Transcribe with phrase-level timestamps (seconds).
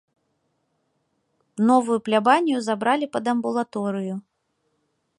[1.71, 4.15] Новую плябанію забралі пад амбулаторыю.